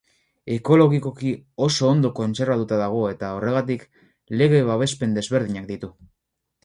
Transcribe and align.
Ekologikoki 0.53 1.33
oso 1.65 1.89
ondo 1.89 2.11
kontserbatuta 2.19 2.79
dago 2.83 3.03
eta, 3.11 3.29
horregatik, 3.41 3.85
lege-babespen 4.41 5.15
desberdinak 5.19 5.69
ditu. 5.75 5.93